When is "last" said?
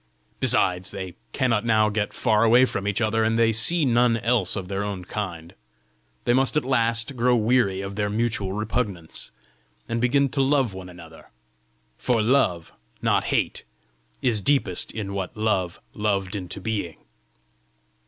6.65-7.15